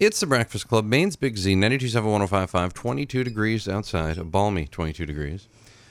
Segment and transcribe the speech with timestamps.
[0.00, 5.46] It's the Breakfast Club, Maine's Big Z, 927 22 degrees outside, a balmy 22 degrees.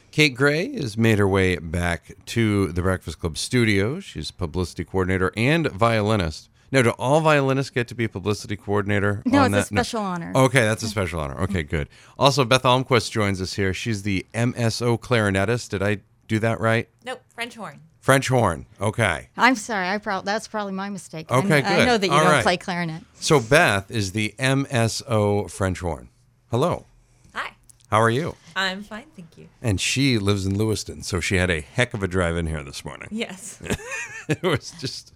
[0.09, 3.99] Kate Gray has made her way back to the Breakfast Club studio.
[3.99, 6.49] She's publicity coordinator and violinist.
[6.71, 9.21] Now, do all violinists get to be publicity coordinator?
[9.27, 9.85] No, on it's a that?
[9.85, 10.31] special honor.
[10.33, 11.39] Okay, that's a special honor.
[11.41, 11.87] Okay, good.
[12.17, 13.76] Also, Beth Almquist joins us here.
[13.76, 15.69] She's the MSO clarinetist.
[15.69, 16.89] Did I do that right?
[17.05, 17.81] Nope, French horn.
[18.00, 18.66] French horn.
[18.80, 19.30] Okay.
[19.38, 19.90] I'm sorry.
[19.90, 21.30] I prob- that's probably my mistake.
[21.30, 22.44] Okay, I, I know that you All don't right.
[22.44, 23.04] play clarinet.
[23.16, 26.09] So, Beth is the MSO French horn.
[26.49, 26.85] Hello.
[27.34, 27.52] Hi.
[27.91, 28.35] How are you?
[28.55, 29.49] I'm fine, thank you.
[29.62, 32.63] And she lives in Lewiston, so she had a heck of a drive in here
[32.63, 33.09] this morning.
[33.12, 33.62] Yes.
[34.29, 35.13] it was just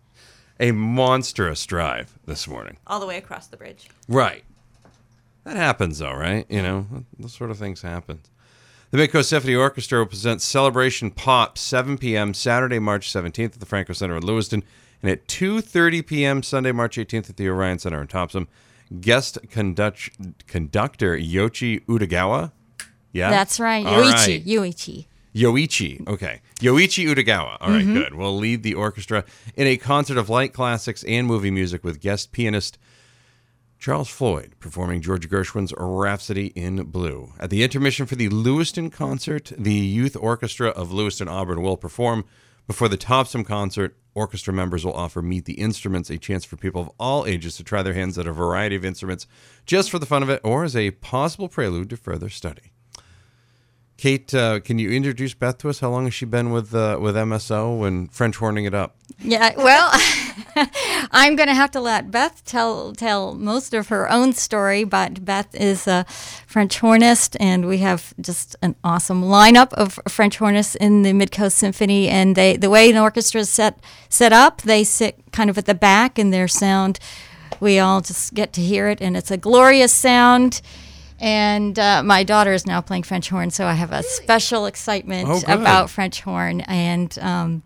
[0.60, 2.78] a monstrous drive this morning.
[2.86, 3.90] All the way across the bridge.
[4.08, 4.44] Right.
[5.46, 6.46] That happens, though, right?
[6.50, 8.20] You know, those sort of things happen.
[8.94, 12.36] The Midcoast Symphony Orchestra will present Celebration Pop 7 p.m.
[12.36, 14.64] Saturday, March 17th at the Franco Center in Lewiston,
[15.02, 16.44] and at 2:30 p.m.
[16.44, 18.46] Sunday, March 18th at the Orion Center in Topsham.
[19.02, 22.52] Guest conduct- conductor Yoichi Udagawa.
[23.12, 23.84] Yeah, That's right.
[23.84, 24.12] All Yoichi.
[24.12, 24.46] right.
[24.46, 25.06] Yoichi.
[25.34, 26.08] Yoichi.
[26.08, 26.42] Okay.
[26.60, 27.58] Yoichi Udagawa.
[27.62, 27.96] All right, mm-hmm.
[27.96, 28.14] good.
[28.14, 32.32] We'll lead the orchestra in a concert of light classics and movie music with guest
[32.32, 32.78] pianist
[33.84, 37.34] Charles Floyd performing George Gershwin's Rhapsody in Blue.
[37.38, 42.24] At the intermission for the Lewiston concert, the Youth Orchestra of Lewiston Auburn will perform.
[42.66, 46.82] Before the Topsham concert, orchestra members will offer Meet the Instruments, a chance for people
[46.82, 49.28] of all ages to try their hands at a variety of instruments
[49.66, 52.73] just for the fun of it or as a possible prelude to further study.
[53.98, 55.80] Kate, uh, can you introduce Beth to us?
[55.80, 58.96] How long has she been with uh, with MSO and French horning it up?
[59.20, 59.54] Yeah.
[59.56, 59.92] Well,
[61.12, 64.84] I'm going to have to let Beth tell tell most of her own story.
[64.84, 66.06] But Beth is a
[66.48, 71.54] French hornist, and we have just an awesome lineup of French hornists in the Midcoast
[71.54, 72.10] Symphony.
[72.10, 73.80] And they the way an orchestra is set
[74.10, 77.00] set up, they sit kind of at the back, and their sound.
[77.60, 80.62] We all just get to hear it, and it's a glorious sound.
[81.20, 85.30] And uh, my daughter is now playing French horn, so I have a special excitement
[85.30, 86.62] Oh, about French horn.
[86.62, 87.64] And um,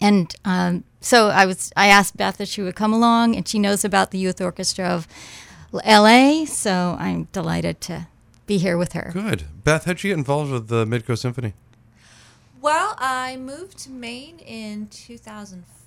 [0.00, 3.58] and um, so I was I asked Beth if she would come along, and she
[3.58, 5.08] knows about the youth orchestra of
[5.84, 6.44] L.A.
[6.46, 8.06] So I'm delighted to
[8.46, 9.10] be here with her.
[9.12, 9.44] Good.
[9.64, 11.54] Beth, how'd you get involved with the Midco Symphony?
[12.60, 14.88] Well, I moved to Maine in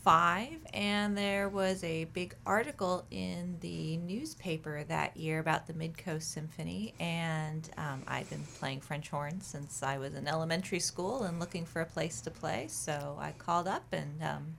[0.04, 6.24] 2005, and there was a big article in the newspaper that year about the Midcoast
[6.24, 6.94] Symphony.
[7.00, 11.66] And um, I've been playing French horn since I was in elementary school and looking
[11.66, 12.68] for a place to play.
[12.68, 14.56] So I called up, and um,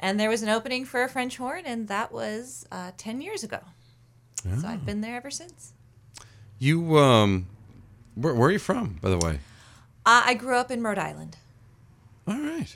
[0.00, 3.44] and there was an opening for a French horn, and that was uh, 10 years
[3.44, 3.60] ago.
[4.58, 5.74] So I've been there ever since.
[6.58, 7.46] You, um,
[8.14, 9.38] where, where are you from, by the way?
[10.06, 11.36] Uh, I grew up in Rhode Island.
[12.26, 12.74] All right.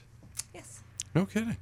[1.15, 1.57] No kidding.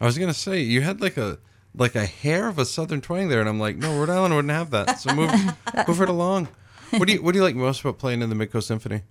[0.00, 1.38] I was gonna say you had like a
[1.74, 4.52] like a hair of a southern twang there, and I'm like, no, Rhode Island wouldn't
[4.52, 5.00] have that.
[5.00, 5.30] So move
[5.88, 6.48] move it along.
[6.90, 9.02] What do you What do you like most about playing in the Midcoast Symphony?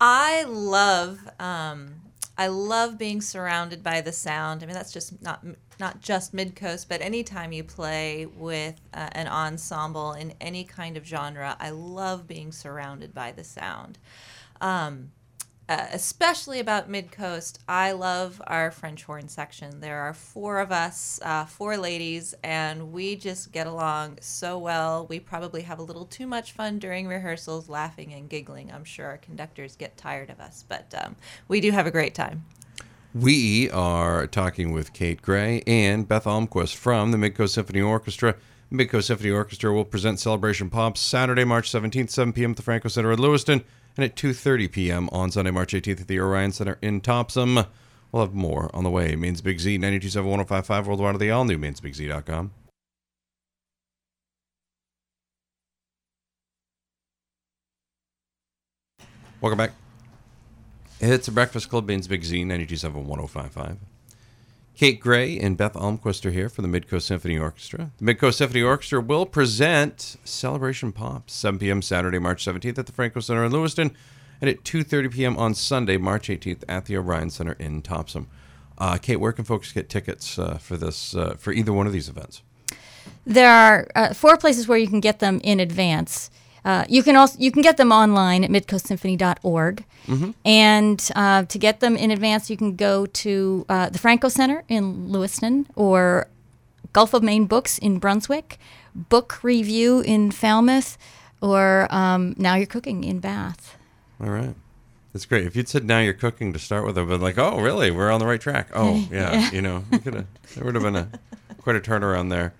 [0.00, 1.94] I love um,
[2.38, 4.62] I love being surrounded by the sound.
[4.62, 5.44] I mean, that's just not
[5.78, 10.96] not just mid coast, but anytime you play with uh, an ensemble in any kind
[10.96, 13.98] of genre, I love being surrounded by the sound.
[14.60, 15.10] Um,
[15.68, 19.80] uh, especially about mid coast, I love our French horn section.
[19.80, 25.06] There are four of us, uh, four ladies, and we just get along so well.
[25.06, 28.72] We probably have a little too much fun during rehearsals, laughing and giggling.
[28.72, 31.16] I'm sure our conductors get tired of us, but um,
[31.48, 32.44] we do have a great time.
[33.14, 38.36] We are talking with Kate Gray and Beth Almquist from the Midcoast Symphony Orchestra.
[38.72, 42.52] Midcoast Symphony Orchestra will present Celebration Pops Saturday, March 17th, 7 p.m.
[42.52, 43.64] at the Franco Center in Lewiston,
[43.96, 45.08] and at 2.30 p.m.
[45.10, 47.66] on Sunday, March 18th at the Orion Center in Topsham.
[48.10, 49.16] We'll have more on the way.
[49.16, 52.52] Maine's Big Z, 927-1055, worldwide the all-new mainsbigz.com.
[59.40, 59.72] Welcome back.
[61.00, 63.78] It's a Breakfast Club, Maine's Big Z, 927-1055.
[64.74, 67.90] Kate Gray and Beth Almquist are here for the Midcoast Symphony Orchestra.
[67.98, 71.82] The Midcoast Symphony Orchestra will present Celebration Pop, 7 p.m.
[71.82, 73.94] Saturday, March 17th at the Franco Center in Lewiston,
[74.40, 75.36] and at 2.30 p.m.
[75.36, 78.26] on Sunday, March 18th at the Orion Center in Topsham.
[78.78, 81.92] Uh, Kate, where can folks get tickets uh, for this, uh, for either one of
[81.92, 82.42] these events?
[83.26, 86.30] There are uh, four places where you can get them in advance.
[86.64, 89.84] Uh, you can also you can get them online at midcoastsymphony.org,
[90.44, 94.62] and uh, to get them in advance, you can go to uh, the Franco Center
[94.68, 96.28] in Lewiston or
[96.92, 98.58] Gulf of Maine Books in Brunswick,
[98.94, 100.98] Book Review in Falmouth,
[101.40, 103.76] or um, Now You're Cooking in Bath.
[104.20, 104.54] All right.
[105.12, 105.46] That's great.
[105.46, 107.90] If you'd said now you're cooking to start with, I'd been like, oh, really?
[107.90, 108.68] We're on the right track.
[108.74, 109.50] Oh, yeah.
[109.50, 111.08] You know, we could have, there would have been a
[111.58, 112.54] quite a turnaround there.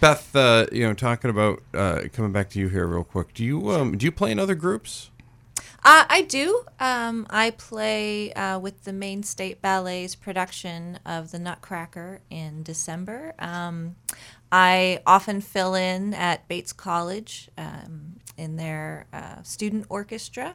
[0.00, 3.34] Beth, uh, you know, talking about uh, coming back to you here real quick.
[3.34, 5.10] Do you um, do you play in other groups?
[5.82, 6.64] Uh, I do.
[6.78, 13.32] Um, I play uh, with the Maine State Ballet's production of The Nutcracker in December.
[13.38, 13.96] Um,
[14.52, 20.54] I often fill in at Bates College um, in their uh, student orchestra.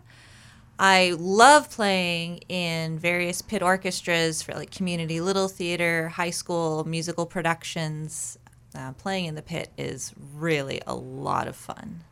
[0.78, 7.26] I love playing in various pit orchestras for like community little theater, high school musical
[7.26, 8.38] productions.
[8.76, 12.04] Uh, playing in the pit is really a lot of fun.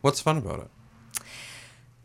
[0.00, 0.70] What's fun about it?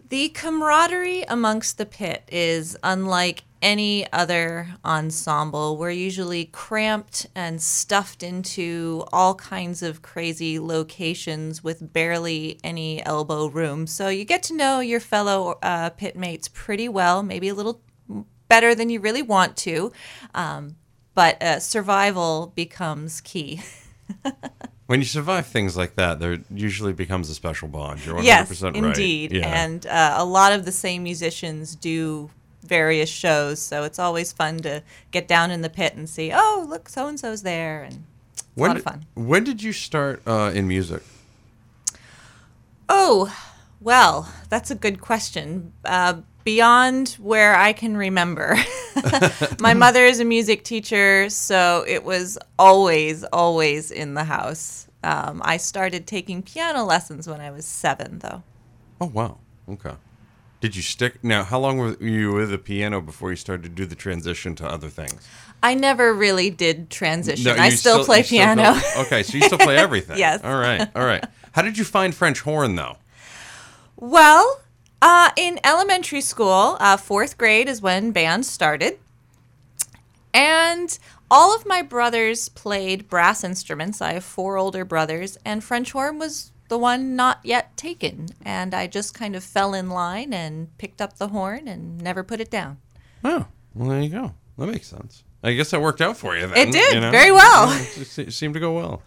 [0.10, 5.78] The camaraderie amongst the pit is unlike any other ensemble.
[5.78, 13.48] We're usually cramped and stuffed into all kinds of crazy locations with barely any elbow
[13.48, 13.86] room.
[13.86, 17.82] So you get to know your fellow uh, pitmates pretty well, maybe a little
[18.48, 19.92] better than you really want to.
[20.34, 20.78] Um,
[21.14, 23.62] but uh, survival becomes key.
[24.90, 28.04] When you survive things like that, there usually becomes a special bond.
[28.04, 28.76] You're 100% yes, right.
[28.76, 29.32] indeed.
[29.32, 29.64] Yeah.
[29.64, 32.32] And uh, a lot of the same musicians do
[32.64, 36.66] various shows, so it's always fun to get down in the pit and see, oh,
[36.68, 39.06] look, so and so's there, and it's a lot of fun.
[39.14, 41.04] When did you start uh, in music?
[42.90, 43.32] Oh,
[43.80, 45.72] well, that's a good question.
[45.86, 48.58] Uh, beyond where I can remember.
[49.60, 54.88] My mother is a music teacher, so it was always, always in the house.
[55.04, 58.44] Um, I started taking piano lessons when I was seven, though.
[59.00, 59.38] Oh wow.
[59.70, 59.94] Okay.
[60.62, 61.24] Did you stick?
[61.24, 64.56] Now, how long were you with the piano before you started to do the transition
[64.56, 65.26] to other things?
[65.64, 67.46] I never really did transition.
[67.46, 68.80] No, I you still, play you still piano.
[68.98, 70.18] okay, so you still play everything.
[70.20, 70.42] Yes.
[70.44, 70.90] All right.
[70.96, 71.24] All right.
[71.54, 72.98] How did you find French horn though?
[73.96, 74.62] well,
[75.02, 79.00] uh, in elementary school, uh, fourth grade is when band started.
[80.34, 80.98] And
[81.32, 84.02] all of my brothers played brass instruments.
[84.02, 88.28] I have four older brothers, and French horn was the one not yet taken.
[88.44, 92.24] And I just kind of fell in line and picked up the horn and never
[92.24, 92.78] put it down.
[93.24, 94.34] Oh, well, there you go.
[94.58, 95.24] That makes sense.
[95.42, 96.68] I guess that worked out for you then.
[96.68, 97.12] It did, you know?
[97.12, 97.72] very well.
[97.98, 99.02] It seemed to go well.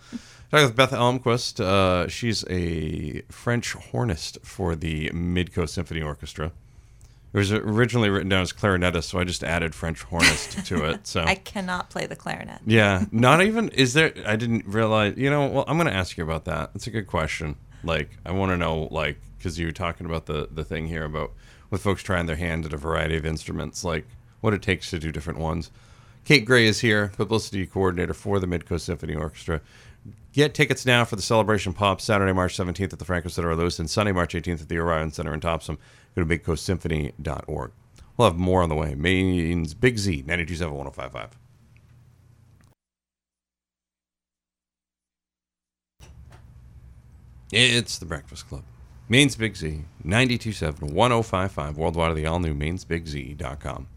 [0.52, 1.60] Talking with Beth Almquist.
[1.60, 6.52] Uh, she's a French hornist for the Midcoast Symphony Orchestra.
[7.32, 11.06] It was originally written down as clarinetist, so I just added French hornist to it.
[11.06, 12.60] So I cannot play the clarinet.
[12.66, 14.12] yeah, not even is there.
[14.26, 15.16] I didn't realize.
[15.16, 16.75] You know, well, I'm going to ask you about that.
[16.75, 17.56] That's a good question.
[17.82, 21.04] Like, I want to know, like, because you were talking about the the thing here
[21.04, 21.32] about
[21.70, 24.04] with folks trying their hand at a variety of instruments, like
[24.43, 25.70] what it takes to do different ones.
[26.25, 29.61] Kate Gray is here, publicity coordinator for the Midco Symphony Orchestra.
[30.33, 33.59] Get tickets now for the Celebration Pop Saturday, March 17th at the Franco Center of
[33.79, 35.79] and Sunday, March 18th at the Orion Center in Topsham.
[36.15, 37.73] Go to midcoastsymphony.org.
[38.17, 38.95] We'll have more on the way.
[38.95, 41.39] Maine's Big Z, 927 1055.
[47.53, 48.63] It's the Breakfast Club.
[49.09, 53.89] Maine's Big Z, 927 1055, worldwide the all new mainsbigz.com.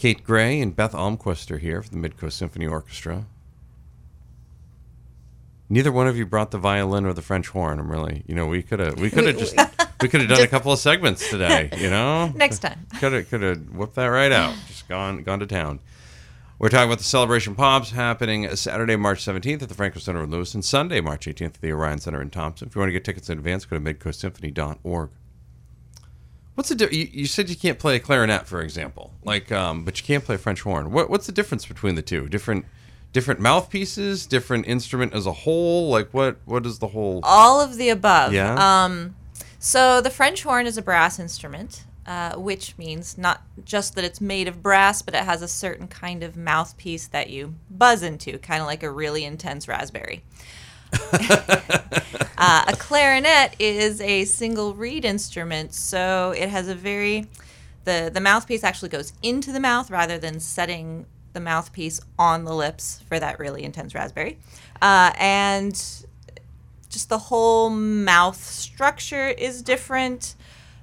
[0.00, 3.26] Kate Gray and Beth Almquist are here for the Midcoast Symphony Orchestra.
[5.68, 7.78] Neither one of you brought the violin or the French horn.
[7.78, 9.54] I'm really, you know, we could have, we could have just,
[10.00, 11.68] we could have done a couple of segments today.
[11.76, 12.86] You know, Next time.
[12.98, 14.54] could have, could have whipped that right out.
[14.68, 15.80] Just gone, gone to town.
[16.58, 20.30] We're talking about the Celebration Pops happening Saturday, March 17th at the Franklin Center in
[20.30, 22.68] Lewis, and Sunday, March 18th at the Orion Center in Thompson.
[22.68, 25.10] If you want to get tickets in advance, go to midcoastsymphony.org.
[26.60, 29.82] What's the di- you, you said you can't play a clarinet, for example, like, um,
[29.82, 30.92] but you can't play French horn.
[30.92, 32.28] What, what's the difference between the two?
[32.28, 32.66] Different,
[33.14, 35.88] different mouthpieces, different instrument as a whole.
[35.88, 37.20] Like, what, what is the whole?
[37.22, 38.34] All of the above.
[38.34, 38.84] Yeah?
[38.84, 39.16] Um,
[39.58, 44.20] so the French horn is a brass instrument, uh, which means not just that it's
[44.20, 48.36] made of brass, but it has a certain kind of mouthpiece that you buzz into,
[48.36, 50.22] kind of like a really intense raspberry.
[52.38, 57.26] uh, a clarinet is a single reed instrument, so it has a very
[57.84, 62.54] the the mouthpiece actually goes into the mouth rather than setting the mouthpiece on the
[62.54, 64.38] lips for that really intense raspberry,
[64.82, 65.74] uh, and
[66.88, 70.34] just the whole mouth structure is different.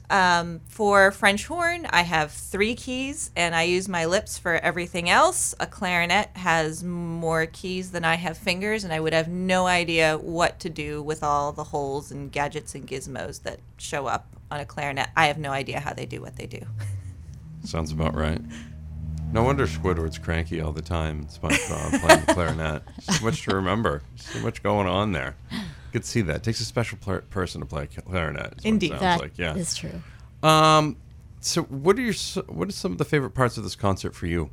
[0.09, 5.09] Um, for French horn, I have three keys and I use my lips for everything
[5.09, 5.53] else.
[5.59, 10.17] A clarinet has more keys than I have fingers, and I would have no idea
[10.17, 14.61] what to do with all the holes and gadgets and gizmos that show up on
[14.61, 15.09] a clarinet.
[15.15, 16.61] I have no idea how they do what they do.
[17.63, 18.41] Sounds about right.
[19.33, 21.25] No wonder Squidward's cranky all the time.
[21.25, 22.83] SpongeBob playing the clarinet.
[23.01, 24.03] So much to remember.
[24.15, 25.35] So much going on there.
[25.97, 26.43] Could see that.
[26.43, 28.53] takes a special pl- person to play clarinet.
[28.53, 28.91] it Indeed.
[28.91, 29.35] That like.
[29.35, 29.55] Yeah.
[29.55, 29.99] is true.
[30.43, 30.95] Um.
[31.39, 32.13] So, what are your
[32.45, 34.51] what are some of the favorite parts of this concert for you?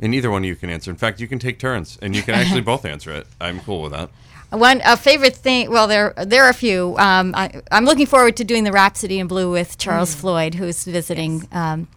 [0.00, 0.90] And either one of you can answer.
[0.90, 3.26] In fact, you can take turns, and you can actually both answer it.
[3.40, 4.10] I'm cool with that.
[4.50, 5.70] One a favorite thing.
[5.70, 6.94] Well, there there are a few.
[6.98, 10.84] Um, I, I'm looking forward to doing the Rhapsody in Blue with Charles Floyd, who's
[10.84, 11.48] visiting.
[11.52, 11.88] Um,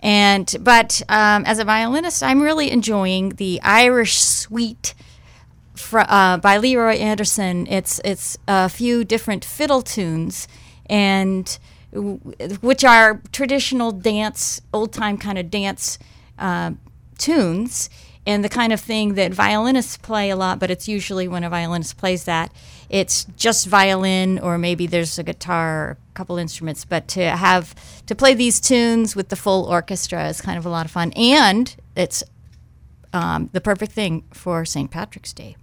[0.00, 4.92] and but um, as a violinist, I'm really enjoying the Irish Suite
[5.76, 7.66] fr- uh, by Leroy Anderson.
[7.68, 10.48] It's it's a few different fiddle tunes,
[10.86, 11.58] and
[11.92, 12.18] w-
[12.60, 15.98] which are traditional dance, old time kind of dance
[16.38, 16.72] uh,
[17.18, 17.90] tunes,
[18.26, 20.58] and the kind of thing that violinists play a lot.
[20.58, 22.52] But it's usually when a violinist plays that,
[22.88, 26.84] it's just violin, or maybe there's a guitar, or a couple instruments.
[26.84, 27.74] But to have
[28.06, 31.12] to play these tunes with the full orchestra is kind of a lot of fun,
[31.12, 32.22] and it's
[33.12, 34.90] um, the perfect thing for St.
[34.90, 35.56] Patrick's Day.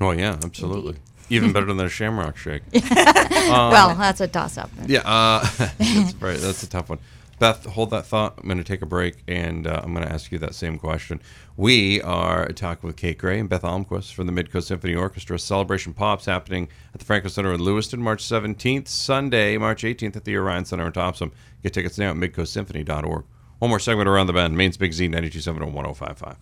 [0.00, 0.96] Oh yeah, absolutely.
[1.28, 2.62] Even better than a Shamrock Shake.
[2.90, 4.70] well, that's a toss up.
[4.86, 5.46] Yeah, uh,
[5.78, 6.38] that's right.
[6.38, 6.98] That's a tough one.
[7.38, 8.34] Beth, hold that thought.
[8.36, 10.78] I'm going to take a break, and uh, I'm going to ask you that same
[10.78, 11.22] question.
[11.56, 15.38] We are talking with Kate Gray and Beth Almquist from the Midcoast Symphony Orchestra.
[15.38, 20.24] Celebration Pops happening at the Franco Center in Lewiston, March 17th, Sunday, March 18th at
[20.24, 21.32] the Orion Center in Topsham.
[21.62, 23.24] Get tickets now at midcoastsymphony.org.
[23.58, 24.58] One more segment around the bend.
[24.58, 26.36] Maine's Big Z 927 and 1055.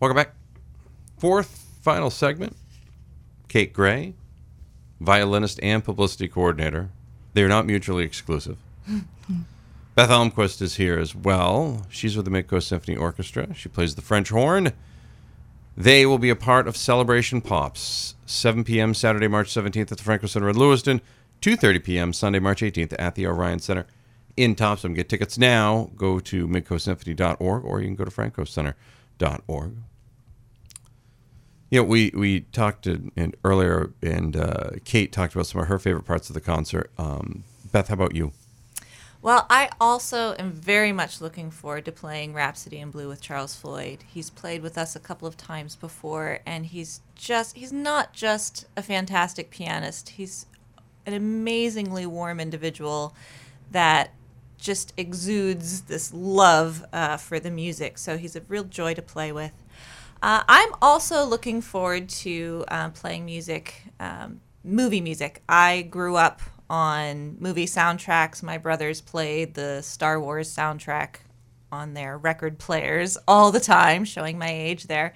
[0.00, 0.34] Welcome back.
[1.18, 2.56] Fourth final segment.
[3.48, 4.14] Kate Gray,
[4.98, 6.88] violinist and publicity coordinator.
[7.34, 8.56] They are not mutually exclusive.
[9.94, 11.86] Beth Almquist is here as well.
[11.90, 13.52] She's with the Midcoast Symphony Orchestra.
[13.52, 14.72] She plays the French horn.
[15.76, 18.94] They will be a part of Celebration Pops, 7 p.m.
[18.94, 21.02] Saturday, March 17th at the Franco Center in Lewiston,
[21.42, 22.12] 2.30 p.m.
[22.14, 23.84] Sunday, March 18th at the Orion Center
[24.34, 24.94] in Topsham.
[24.94, 25.90] Get tickets now.
[25.94, 29.74] Go to midcoastsymphony.org or you can go to francocenter.org.
[31.70, 35.78] You know, we, we talked in, earlier, and uh, Kate talked about some of her
[35.78, 36.90] favorite parts of the concert.
[36.98, 38.32] Um, Beth, how about you?
[39.22, 43.54] Well, I also am very much looking forward to playing Rhapsody in Blue with Charles
[43.54, 44.02] Floyd.
[44.08, 48.66] He's played with us a couple of times before, and he's just, he's not just
[48.76, 50.46] a fantastic pianist, he's
[51.06, 53.14] an amazingly warm individual
[53.70, 54.12] that
[54.58, 57.96] just exudes this love uh, for the music.
[57.96, 59.52] So he's a real joy to play with.
[60.22, 65.42] Uh, I'm also looking forward to uh, playing music, um, movie music.
[65.48, 68.42] I grew up on movie soundtracks.
[68.42, 71.16] My brothers played the Star Wars soundtrack
[71.72, 75.14] on their record players all the time, showing my age there.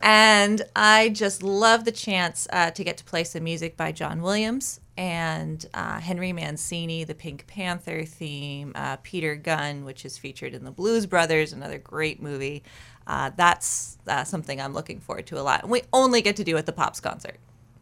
[0.00, 4.20] And I just love the chance uh, to get to play some music by John
[4.22, 10.54] Williams and uh, Henry Mancini, the Pink Panther theme, uh, Peter Gunn, which is featured
[10.54, 12.62] in the Blues Brothers, another great movie.
[13.06, 15.62] Uh, that's uh, something I'm looking forward to a lot.
[15.62, 17.36] And we only get to do at the Pops concert.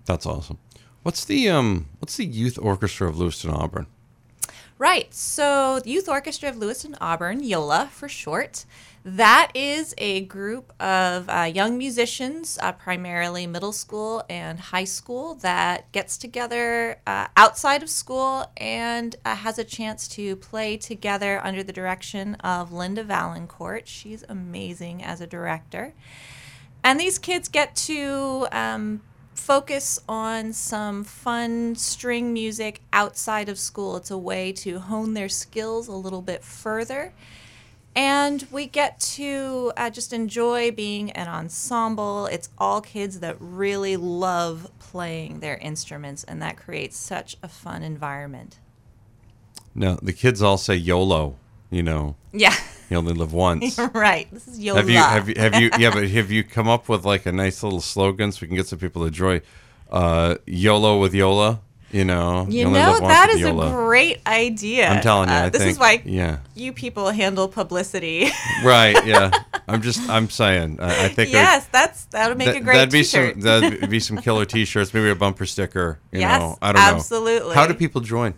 [0.04, 0.59] That's awesome.
[1.02, 3.87] What's the um what's the youth orchestra of Lewiston Auburn?
[4.78, 5.14] Right.
[5.14, 8.64] So, the Youth Orchestra of Lewiston Auburn, YOLA for short,
[9.04, 15.34] that is a group of uh, young musicians, uh, primarily middle school and high school,
[15.37, 21.38] that gets together uh, outside of school and uh, has a chance to play together
[21.44, 23.87] under the direction of Linda Valancourt.
[23.87, 25.92] She's amazing as a director.
[26.82, 29.02] And these kids get to um,
[29.34, 33.96] focus on some fun string music outside of school.
[33.96, 37.12] It's a way to hone their skills a little bit further.
[37.97, 42.27] And we get to uh, just enjoy being an ensemble.
[42.27, 47.83] It's all kids that really love playing their instruments, and that creates such a fun
[47.83, 48.59] environment.
[49.75, 51.37] No, the kids all say YOLO.
[51.71, 52.55] You know, Yeah,
[52.91, 53.79] you only live once.
[53.95, 54.29] right.
[54.31, 54.81] This is Yola.
[54.81, 57.33] Have you have you have you yeah, but have you come up with like a
[57.33, 59.41] nice little slogan so we can get some people to enjoy
[59.91, 61.61] uh, YOLO with Yola?
[61.95, 63.69] You know, You only know, that is YOLO.
[63.69, 64.89] a great idea.
[64.89, 68.31] I'm telling you, Uh, this think, is why yeah, you people handle publicity.
[68.65, 69.31] right, yeah.
[69.69, 72.75] I'm just, I'm saying, I, I think yes, that's that would make that- a great
[72.79, 73.35] that'd be t-shirt.
[73.35, 76.01] some, that'd be some killer T-shirts, maybe a bumper sticker.
[76.11, 76.95] You Yes, know, I don't know.
[76.97, 77.55] absolutely.
[77.55, 78.35] How do people join?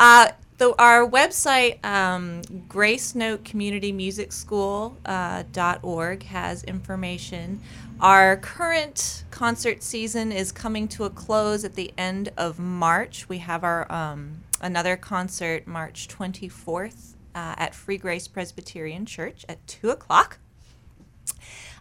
[0.00, 0.28] Uh,
[0.58, 7.60] the, our website, um, Grace Note Community Music School uh, dot org, has information.
[8.00, 13.28] Our current concert season is coming to a close at the end of March.
[13.28, 19.66] We have our um, another concert March 24th uh, at Free Grace Presbyterian Church at
[19.66, 20.38] two o'clock.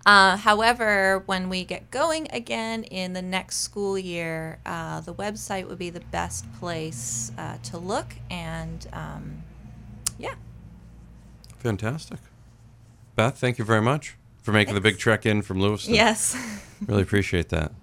[0.07, 5.67] Uh, however, when we get going again in the next school year, uh, the website
[5.67, 8.15] would be the best place uh, to look.
[8.31, 9.43] And um,
[10.17, 10.33] yeah,
[11.59, 12.19] Fantastic.
[13.15, 14.17] Beth, thank you very much
[14.48, 15.94] for making the big trek in from Lewiston.
[15.94, 16.34] yes.
[16.88, 17.74] Really appreciate that.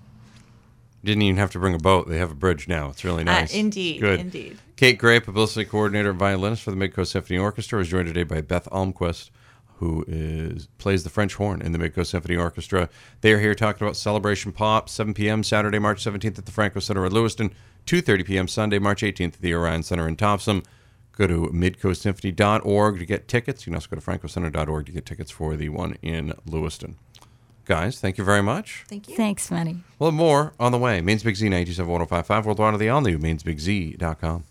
[1.04, 2.08] Didn't even have to bring a boat.
[2.08, 2.88] They have a bridge now.
[2.88, 3.52] It's really Uh, nice.
[3.52, 4.18] indeed, Good.
[4.20, 4.56] indeed.
[4.76, 8.40] Kate Gray, publicity coordinator and violinist for the Midcoast Symphony Orchestra, is joined today by
[8.40, 9.28] Beth Almquist,
[9.76, 12.88] who is plays the French horn in the Midcoast Symphony Orchestra.
[13.20, 15.42] They are here talking about Celebration Pop, 7 p.m.
[15.42, 17.50] Saturday, March 17th at the Franco Center in Lewiston,
[17.86, 18.48] 2.30 p.m.
[18.48, 20.64] Sunday, March 18th at the Orion Center in Topsham.
[21.16, 23.66] Go to midcoastsymphony.org to get tickets.
[23.66, 26.96] You can also go to francocenter.org to get tickets for the one in Lewiston.
[27.66, 28.84] Guys, thank you very much.
[28.88, 29.16] Thank you.
[29.16, 29.78] Thanks, Manny.
[29.98, 31.00] Well, more on the way.
[31.00, 34.44] Maine's Big Z 927 1055 worldwide on the all new mainsbigz.com.